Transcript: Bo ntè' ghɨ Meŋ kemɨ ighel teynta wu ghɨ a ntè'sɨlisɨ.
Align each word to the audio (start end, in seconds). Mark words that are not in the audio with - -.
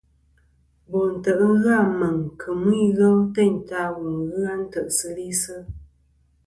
Bo 0.89 0.99
ntè' 1.13 1.33
ghɨ 1.63 1.75
Meŋ 1.99 2.17
kemɨ 2.39 2.67
ighel 2.85 3.17
teynta 3.35 3.81
wu 3.97 4.07
ghɨ 4.31 4.39
a 4.53 4.55
ntè'sɨlisɨ. 4.61 5.55